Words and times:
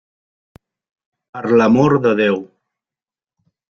Per 1.37 1.45
l'amor 1.61 1.99
de 2.09 2.17
Déu! 2.25 2.43